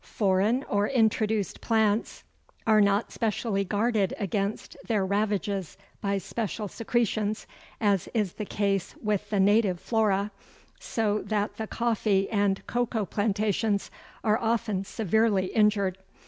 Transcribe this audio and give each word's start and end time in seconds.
Foreign 0.03 0.63
or 0.63 0.87
introduced 0.87 1.61
plants 1.61 2.23
are 2.65 2.81
not 2.81 3.11
specially 3.11 3.63
guarded 3.63 4.15
against 4.17 4.75
their 4.87 5.05
ravages 5.05 5.77
by 6.01 6.17
special 6.17 6.67
secretions, 6.67 7.45
as 7.79 8.09
is 8.11 8.33
the 8.33 8.45
case 8.45 8.95
with 9.03 9.29
the 9.29 9.39
native 9.39 9.79
flora, 9.79 10.31
so 10.79 11.19
that 11.21 11.55
the 11.57 11.67
coffee 11.67 12.27
and 12.31 12.65
cocoa 12.65 13.05
plantations 13.05 13.91
are 14.23 14.39
often 14.39 14.83
severely 14.83 15.45
injured. 15.53 15.99